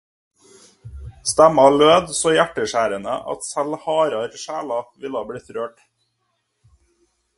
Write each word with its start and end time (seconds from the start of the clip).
Stemmer 1.31 1.75
lød 1.81 2.07
så 2.21 2.31
hjerteskjærende 2.37 3.13
at 3.33 3.45
selv 3.51 3.77
hardere 3.85 4.39
sjeler 4.45 4.83
ville 5.05 5.23
bli 5.31 5.41
rørt. 5.59 5.85